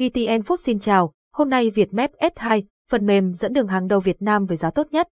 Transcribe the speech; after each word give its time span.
VTN 0.00 0.40
Food 0.40 0.56
xin 0.56 0.78
chào, 0.78 1.12
hôm 1.32 1.50
nay 1.50 1.70
Vietmap 1.70 2.10
S2, 2.18 2.62
phần 2.90 3.06
mềm 3.06 3.32
dẫn 3.32 3.52
đường 3.52 3.66
hàng 3.66 3.86
đầu 3.86 4.00
Việt 4.00 4.22
Nam 4.22 4.46
với 4.46 4.56
giá 4.56 4.70
tốt 4.70 4.86
nhất. 4.90 5.08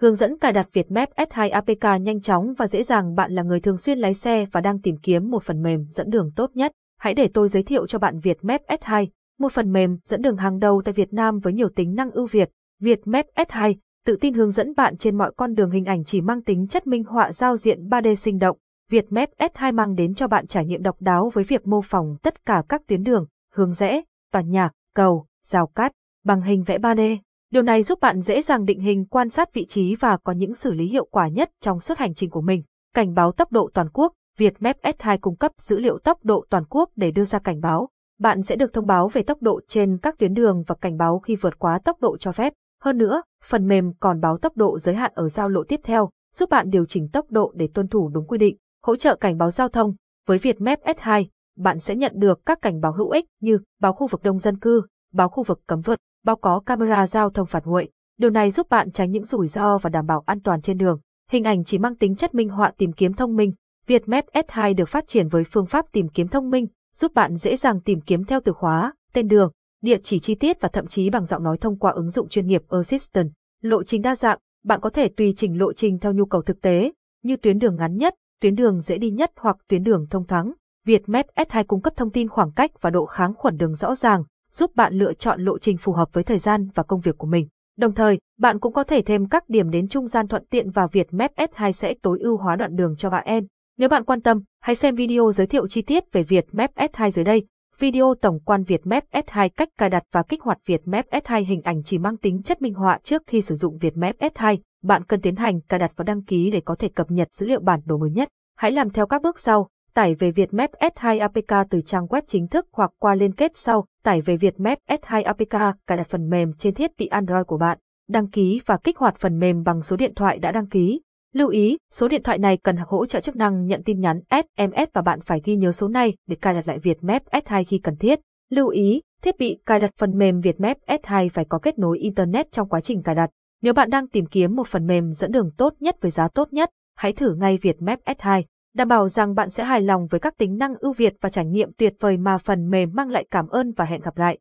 Hướng 0.00 0.14
dẫn 0.14 0.38
cài 0.38 0.52
đặt 0.52 0.68
Vietmap 0.72 1.08
S2 1.16 1.50
APK 1.52 2.02
nhanh 2.02 2.20
chóng 2.20 2.54
và 2.58 2.66
dễ 2.66 2.82
dàng 2.82 3.14
bạn 3.14 3.32
là 3.32 3.42
người 3.42 3.60
thường 3.60 3.76
xuyên 3.76 3.98
lái 3.98 4.14
xe 4.14 4.46
và 4.52 4.60
đang 4.60 4.80
tìm 4.80 4.96
kiếm 5.02 5.30
một 5.30 5.42
phần 5.42 5.62
mềm 5.62 5.86
dẫn 5.90 6.10
đường 6.10 6.30
tốt 6.36 6.50
nhất. 6.54 6.72
Hãy 6.98 7.14
để 7.14 7.28
tôi 7.34 7.48
giới 7.48 7.62
thiệu 7.62 7.86
cho 7.86 7.98
bạn 7.98 8.18
Vietmap 8.18 8.60
S2, 8.68 9.06
một 9.38 9.52
phần 9.52 9.72
mềm 9.72 9.98
dẫn 10.04 10.22
đường 10.22 10.36
hàng 10.36 10.58
đầu 10.58 10.82
tại 10.84 10.92
Việt 10.92 11.12
Nam 11.12 11.38
với 11.38 11.52
nhiều 11.52 11.68
tính 11.68 11.94
năng 11.94 12.10
ưu 12.10 12.26
việt. 12.26 12.50
Vietmap 12.80 13.26
S2 13.34 13.74
tự 14.06 14.16
tin 14.20 14.34
hướng 14.34 14.50
dẫn 14.50 14.74
bạn 14.76 14.96
trên 14.96 15.18
mọi 15.18 15.32
con 15.36 15.54
đường 15.54 15.70
hình 15.70 15.84
ảnh 15.84 16.04
chỉ 16.04 16.20
mang 16.20 16.42
tính 16.42 16.66
chất 16.66 16.86
minh 16.86 17.04
họa 17.04 17.32
giao 17.32 17.56
diện 17.56 17.88
3D 17.88 18.14
sinh 18.14 18.38
động. 18.38 18.58
Vietmap 18.90 19.28
S2 19.38 19.74
mang 19.74 19.94
đến 19.94 20.14
cho 20.14 20.28
bạn 20.28 20.46
trải 20.46 20.66
nghiệm 20.66 20.82
độc 20.82 20.96
đáo 21.00 21.30
với 21.34 21.44
việc 21.44 21.66
mô 21.66 21.80
phỏng 21.80 22.16
tất 22.22 22.44
cả 22.44 22.62
các 22.68 22.82
tuyến 22.86 23.02
đường, 23.02 23.26
hướng 23.54 23.72
rẽ, 23.72 24.02
tòa 24.32 24.42
nhà, 24.42 24.70
cầu, 24.94 25.26
rào 25.44 25.66
cát, 25.66 25.92
bằng 26.24 26.42
hình 26.42 26.62
vẽ 26.62 26.78
3D. 26.78 27.16
Điều 27.50 27.62
này 27.62 27.82
giúp 27.82 28.00
bạn 28.00 28.20
dễ 28.20 28.42
dàng 28.42 28.64
định 28.64 28.80
hình 28.80 29.06
quan 29.06 29.28
sát 29.28 29.54
vị 29.54 29.66
trí 29.66 29.96
và 29.96 30.16
có 30.16 30.32
những 30.32 30.54
xử 30.54 30.72
lý 30.72 30.86
hiệu 30.86 31.04
quả 31.10 31.28
nhất 31.28 31.50
trong 31.60 31.80
suốt 31.80 31.98
hành 31.98 32.14
trình 32.14 32.30
của 32.30 32.40
mình. 32.40 32.62
Cảnh 32.94 33.14
báo 33.14 33.32
tốc 33.32 33.52
độ 33.52 33.70
toàn 33.74 33.88
quốc, 33.92 34.12
Vietmap 34.38 34.76
S2 34.82 35.18
cung 35.20 35.36
cấp 35.36 35.52
dữ 35.60 35.78
liệu 35.78 35.98
tốc 35.98 36.18
độ 36.24 36.44
toàn 36.50 36.64
quốc 36.70 36.90
để 36.96 37.10
đưa 37.10 37.24
ra 37.24 37.38
cảnh 37.38 37.60
báo. 37.60 37.88
Bạn 38.20 38.42
sẽ 38.42 38.56
được 38.56 38.72
thông 38.72 38.86
báo 38.86 39.08
về 39.08 39.22
tốc 39.22 39.42
độ 39.42 39.60
trên 39.68 39.98
các 39.98 40.18
tuyến 40.18 40.34
đường 40.34 40.62
và 40.66 40.74
cảnh 40.74 40.96
báo 40.96 41.18
khi 41.18 41.36
vượt 41.36 41.58
quá 41.58 41.78
tốc 41.84 42.00
độ 42.00 42.16
cho 42.16 42.32
phép. 42.32 42.52
Hơn 42.82 42.98
nữa, 42.98 43.22
phần 43.44 43.68
mềm 43.68 43.92
còn 44.00 44.20
báo 44.20 44.38
tốc 44.38 44.56
độ 44.56 44.78
giới 44.78 44.94
hạn 44.94 45.12
ở 45.14 45.28
giao 45.28 45.48
lộ 45.48 45.64
tiếp 45.68 45.80
theo, 45.84 46.10
giúp 46.34 46.50
bạn 46.50 46.70
điều 46.70 46.84
chỉnh 46.84 47.08
tốc 47.12 47.30
độ 47.30 47.52
để 47.54 47.68
tuân 47.74 47.88
thủ 47.88 48.08
đúng 48.08 48.26
quy 48.26 48.38
định. 48.38 48.56
Hỗ 48.82 48.96
trợ 48.96 49.16
cảnh 49.16 49.38
báo 49.38 49.50
giao 49.50 49.68
thông, 49.68 49.94
với 50.26 50.38
Vietmap 50.38 50.80
S2, 50.80 51.24
bạn 51.56 51.78
sẽ 51.78 51.96
nhận 51.96 52.12
được 52.14 52.46
các 52.46 52.62
cảnh 52.62 52.80
báo 52.80 52.92
hữu 52.92 53.10
ích 53.10 53.24
như 53.40 53.58
báo 53.80 53.92
khu 53.92 54.06
vực 54.06 54.22
đông 54.22 54.38
dân 54.38 54.58
cư, 54.58 54.82
báo 55.12 55.28
khu 55.28 55.42
vực 55.42 55.60
cấm 55.66 55.80
vượt, 55.80 55.98
báo 56.24 56.36
có 56.36 56.60
camera 56.66 57.06
giao 57.06 57.30
thông 57.30 57.46
phạt 57.46 57.66
nguội. 57.66 57.90
Điều 58.18 58.30
này 58.30 58.50
giúp 58.50 58.66
bạn 58.70 58.90
tránh 58.90 59.10
những 59.10 59.24
rủi 59.24 59.48
ro 59.48 59.78
và 59.78 59.90
đảm 59.90 60.06
bảo 60.06 60.22
an 60.26 60.40
toàn 60.40 60.60
trên 60.60 60.76
đường. 60.76 61.00
Hình 61.30 61.44
ảnh 61.44 61.64
chỉ 61.64 61.78
mang 61.78 61.96
tính 61.96 62.14
chất 62.14 62.34
minh 62.34 62.48
họa 62.48 62.72
tìm 62.78 62.92
kiếm 62.92 63.12
thông 63.12 63.36
minh. 63.36 63.52
Vietmap 63.86 64.24
S2 64.32 64.74
được 64.74 64.88
phát 64.88 65.08
triển 65.08 65.28
với 65.28 65.44
phương 65.44 65.66
pháp 65.66 65.86
tìm 65.92 66.08
kiếm 66.08 66.28
thông 66.28 66.50
minh, 66.50 66.66
giúp 66.94 67.12
bạn 67.14 67.36
dễ 67.36 67.56
dàng 67.56 67.80
tìm 67.80 68.00
kiếm 68.00 68.24
theo 68.24 68.40
từ 68.44 68.52
khóa, 68.52 68.94
tên 69.12 69.28
đường, 69.28 69.52
địa 69.82 69.98
chỉ 70.02 70.18
chi 70.18 70.34
tiết 70.34 70.60
và 70.60 70.68
thậm 70.68 70.86
chí 70.86 71.10
bằng 71.10 71.26
giọng 71.26 71.42
nói 71.42 71.58
thông 71.58 71.78
qua 71.78 71.92
ứng 71.92 72.10
dụng 72.10 72.28
chuyên 72.28 72.46
nghiệp 72.46 72.62
Assistant. 72.68 73.30
Lộ 73.62 73.82
trình 73.82 74.02
đa 74.02 74.14
dạng, 74.14 74.38
bạn 74.64 74.80
có 74.80 74.90
thể 74.90 75.08
tùy 75.16 75.34
chỉnh 75.36 75.58
lộ 75.58 75.72
trình 75.72 75.98
theo 75.98 76.12
nhu 76.12 76.24
cầu 76.24 76.42
thực 76.42 76.60
tế, 76.60 76.92
như 77.22 77.36
tuyến 77.36 77.58
đường 77.58 77.76
ngắn 77.76 77.96
nhất, 77.96 78.14
tuyến 78.40 78.54
đường 78.54 78.80
dễ 78.80 78.98
đi 78.98 79.10
nhất 79.10 79.32
hoặc 79.36 79.56
tuyến 79.68 79.82
đường 79.82 80.06
thông 80.10 80.26
thoáng. 80.26 80.52
Vietmap 80.86 81.26
S2 81.36 81.64
cung 81.64 81.80
cấp 81.80 81.92
thông 81.96 82.10
tin 82.10 82.28
khoảng 82.28 82.52
cách 82.52 82.70
và 82.80 82.90
độ 82.90 83.06
kháng 83.06 83.34
khuẩn 83.34 83.56
đường 83.56 83.74
rõ 83.74 83.94
ràng, 83.94 84.24
giúp 84.52 84.70
bạn 84.74 84.94
lựa 84.94 85.12
chọn 85.12 85.40
lộ 85.40 85.58
trình 85.58 85.76
phù 85.76 85.92
hợp 85.92 86.08
với 86.12 86.24
thời 86.24 86.38
gian 86.38 86.68
và 86.74 86.82
công 86.82 87.00
việc 87.00 87.18
của 87.18 87.26
mình. 87.26 87.48
Đồng 87.78 87.94
thời, 87.94 88.18
bạn 88.38 88.58
cũng 88.58 88.72
có 88.72 88.84
thể 88.84 89.02
thêm 89.02 89.28
các 89.28 89.48
điểm 89.48 89.70
đến 89.70 89.88
trung 89.88 90.06
gian 90.06 90.28
thuận 90.28 90.44
tiện 90.50 90.70
vào 90.70 90.88
Vietmap 90.88 91.32
S2 91.36 91.70
sẽ 91.70 91.94
tối 92.02 92.18
ưu 92.20 92.36
hóa 92.36 92.56
đoạn 92.56 92.76
đường 92.76 92.96
cho 92.96 93.10
bạn. 93.10 93.46
Nếu 93.78 93.88
bạn 93.88 94.04
quan 94.04 94.20
tâm, 94.20 94.42
hãy 94.60 94.74
xem 94.74 94.94
video 94.94 95.32
giới 95.32 95.46
thiệu 95.46 95.68
chi 95.68 95.82
tiết 95.82 96.12
về 96.12 96.22
Vietmap 96.22 96.74
S2 96.74 97.10
dưới 97.10 97.24
đây. 97.24 97.46
Video 97.78 98.14
tổng 98.20 98.40
quan 98.44 98.62
Vietmap 98.62 99.04
S2 99.12 99.48
cách 99.56 99.68
cài 99.78 99.90
đặt 99.90 100.02
và 100.12 100.22
kích 100.22 100.42
hoạt 100.42 100.58
Vietmap 100.66 101.06
S2 101.10 101.44
hình 101.44 101.62
ảnh 101.62 101.82
chỉ 101.82 101.98
mang 101.98 102.16
tính 102.16 102.42
chất 102.42 102.62
minh 102.62 102.74
họa 102.74 102.98
trước 103.02 103.22
khi 103.26 103.42
sử 103.42 103.54
dụng 103.54 103.78
Vietmap 103.78 104.16
S2. 104.18 104.56
Bạn 104.82 105.04
cần 105.04 105.20
tiến 105.20 105.36
hành 105.36 105.60
cài 105.60 105.78
đặt 105.78 105.92
và 105.96 106.02
đăng 106.02 106.22
ký 106.22 106.50
để 106.50 106.60
có 106.60 106.74
thể 106.74 106.88
cập 106.88 107.10
nhật 107.10 107.28
dữ 107.32 107.46
liệu 107.46 107.60
bản 107.60 107.80
đồ 107.84 107.98
mới 107.98 108.10
nhất. 108.10 108.28
Hãy 108.56 108.72
làm 108.72 108.90
theo 108.90 109.06
các 109.06 109.22
bước 109.22 109.38
sau. 109.38 109.68
Tải 109.94 110.14
về 110.14 110.30
Vietmap 110.30 110.70
S2 110.80 111.20
APK 111.20 111.70
từ 111.70 111.80
trang 111.80 112.06
web 112.06 112.22
chính 112.28 112.48
thức 112.48 112.66
hoặc 112.72 112.90
qua 112.98 113.14
liên 113.14 113.32
kết 113.32 113.56
sau. 113.56 113.86
Tải 114.02 114.20
về 114.20 114.36
Vietmap 114.36 114.78
S2 114.88 115.24
APK, 115.24 115.76
cài 115.86 115.98
đặt 115.98 116.06
phần 116.08 116.30
mềm 116.30 116.52
trên 116.58 116.74
thiết 116.74 116.90
bị 116.98 117.06
Android 117.06 117.46
của 117.46 117.58
bạn. 117.58 117.78
Đăng 118.08 118.30
ký 118.30 118.60
và 118.66 118.76
kích 118.76 118.98
hoạt 118.98 119.16
phần 119.18 119.38
mềm 119.38 119.62
bằng 119.62 119.82
số 119.82 119.96
điện 119.96 120.14
thoại 120.14 120.38
đã 120.38 120.52
đăng 120.52 120.66
ký. 120.66 121.00
Lưu 121.34 121.48
ý, 121.48 121.78
số 121.92 122.08
điện 122.08 122.22
thoại 122.22 122.38
này 122.38 122.56
cần 122.56 122.76
hỗ 122.76 123.06
trợ 123.06 123.20
chức 123.20 123.36
năng 123.36 123.66
nhận 123.66 123.82
tin 123.82 124.00
nhắn 124.00 124.20
SMS 124.30 124.88
và 124.92 125.02
bạn 125.02 125.20
phải 125.20 125.40
ghi 125.44 125.56
nhớ 125.56 125.72
số 125.72 125.88
này 125.88 126.14
để 126.26 126.36
cài 126.36 126.54
đặt 126.54 126.68
lại 126.68 126.78
Vietmap 126.78 127.22
S2 127.24 127.64
khi 127.68 127.78
cần 127.78 127.96
thiết. 127.96 128.20
Lưu 128.50 128.68
ý, 128.68 129.00
thiết 129.22 129.38
bị 129.38 129.58
cài 129.66 129.80
đặt 129.80 129.90
phần 129.98 130.18
mềm 130.18 130.40
Vietmap 130.40 130.76
S2 130.86 131.28
phải 131.32 131.44
có 131.44 131.58
kết 131.58 131.78
nối 131.78 131.98
Internet 131.98 132.52
trong 132.52 132.68
quá 132.68 132.80
trình 132.80 133.02
cài 133.02 133.14
đặt. 133.14 133.30
Nếu 133.62 133.72
bạn 133.72 133.90
đang 133.90 134.08
tìm 134.08 134.26
kiếm 134.26 134.56
một 134.56 134.66
phần 134.66 134.86
mềm 134.86 135.12
dẫn 135.12 135.32
đường 135.32 135.50
tốt 135.56 135.74
nhất 135.80 135.96
với 136.00 136.10
giá 136.10 136.28
tốt 136.28 136.52
nhất, 136.52 136.70
hãy 136.96 137.12
thử 137.12 137.34
ngay 137.34 137.58
Vietmap 137.62 137.98
S2 138.04 138.42
đảm 138.74 138.88
bảo 138.88 139.08
rằng 139.08 139.34
bạn 139.34 139.50
sẽ 139.50 139.64
hài 139.64 139.80
lòng 139.80 140.06
với 140.06 140.20
các 140.20 140.38
tính 140.38 140.58
năng 140.58 140.74
ưu 140.78 140.92
việt 140.92 141.14
và 141.20 141.28
trải 141.28 141.46
nghiệm 141.46 141.72
tuyệt 141.72 141.94
vời 142.00 142.16
mà 142.16 142.38
phần 142.38 142.70
mềm 142.70 142.90
mang 142.92 143.10
lại 143.10 143.26
cảm 143.30 143.48
ơn 143.48 143.72
và 143.72 143.84
hẹn 143.84 144.00
gặp 144.00 144.18
lại. 144.18 144.38